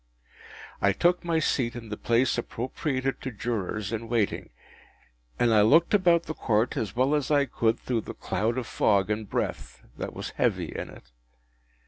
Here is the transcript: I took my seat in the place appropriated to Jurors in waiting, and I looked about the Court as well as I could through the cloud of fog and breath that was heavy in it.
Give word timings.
I 0.81 0.93
took 0.93 1.23
my 1.23 1.37
seat 1.37 1.75
in 1.75 1.89
the 1.89 1.95
place 1.95 2.35
appropriated 2.35 3.21
to 3.21 3.29
Jurors 3.29 3.93
in 3.93 4.09
waiting, 4.09 4.49
and 5.37 5.53
I 5.53 5.61
looked 5.61 5.93
about 5.93 6.23
the 6.23 6.33
Court 6.33 6.75
as 6.75 6.95
well 6.95 7.13
as 7.13 7.29
I 7.29 7.45
could 7.45 7.79
through 7.79 8.01
the 8.01 8.15
cloud 8.15 8.57
of 8.57 8.65
fog 8.65 9.11
and 9.11 9.29
breath 9.29 9.83
that 9.99 10.15
was 10.15 10.31
heavy 10.31 10.75
in 10.75 10.89
it. 10.89 11.11